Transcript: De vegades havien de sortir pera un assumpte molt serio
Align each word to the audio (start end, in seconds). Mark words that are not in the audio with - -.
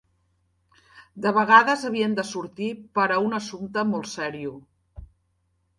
De 1.25 1.33
vegades 1.35 1.83
havien 1.91 2.15
de 2.21 2.25
sortir 2.31 2.71
pera 2.99 3.21
un 3.29 3.39
assumpte 3.43 3.87
molt 3.93 4.13
serio 4.19 4.57